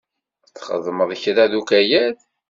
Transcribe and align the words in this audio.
Txedmeḍ 0.53 1.11
kra 1.21 1.43
deg 1.51 1.57
ukayad? 1.61 2.17